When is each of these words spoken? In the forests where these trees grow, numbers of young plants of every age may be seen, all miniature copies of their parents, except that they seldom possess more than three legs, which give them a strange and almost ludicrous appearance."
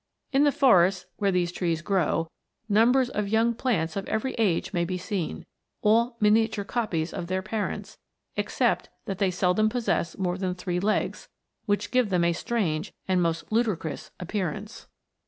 In 0.31 0.45
the 0.45 0.51
forests 0.51 1.05
where 1.17 1.31
these 1.31 1.51
trees 1.51 1.83
grow, 1.83 2.27
numbers 2.67 3.07
of 3.07 3.27
young 3.27 3.53
plants 3.53 3.95
of 3.95 4.09
every 4.09 4.33
age 4.33 4.73
may 4.73 4.83
be 4.83 4.97
seen, 4.97 5.45
all 5.83 6.17
miniature 6.19 6.65
copies 6.65 7.13
of 7.13 7.27
their 7.27 7.43
parents, 7.43 7.99
except 8.35 8.89
that 9.05 9.19
they 9.19 9.29
seldom 9.29 9.69
possess 9.69 10.17
more 10.17 10.39
than 10.39 10.55
three 10.55 10.79
legs, 10.79 11.29
which 11.67 11.91
give 11.91 12.09
them 12.09 12.23
a 12.23 12.33
strange 12.33 12.91
and 13.07 13.19
almost 13.19 13.51
ludicrous 13.51 14.09
appearance." 14.19 14.87